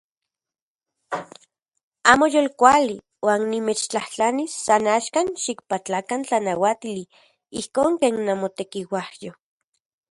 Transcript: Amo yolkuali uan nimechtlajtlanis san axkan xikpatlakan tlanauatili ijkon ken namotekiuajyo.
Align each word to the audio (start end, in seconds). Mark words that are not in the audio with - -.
Amo 2.13 2.27
yolkuali 2.35 2.95
uan 3.25 3.41
nimechtlajtlanis 3.51 4.51
san 4.65 4.83
axkan 4.97 5.27
xikpatlakan 5.43 6.21
tlanauatili 6.27 7.03
ijkon 7.59 7.91
ken 8.01 8.15
namotekiuajyo. 8.27 9.31